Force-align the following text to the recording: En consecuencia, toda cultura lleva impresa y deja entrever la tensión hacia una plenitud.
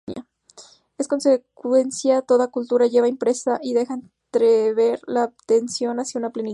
En 0.97 1.05
consecuencia, 1.07 2.21
toda 2.23 2.49
cultura 2.49 2.87
lleva 2.87 3.07
impresa 3.07 3.59
y 3.61 3.73
deja 3.75 3.95
entrever 3.99 4.99
la 5.07 5.31
tensión 5.45 5.99
hacia 5.99 6.17
una 6.19 6.31
plenitud. 6.31 6.49